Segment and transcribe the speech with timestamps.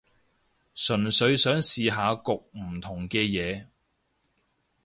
[0.73, 3.67] 純粹想試下焗唔同嘅嘢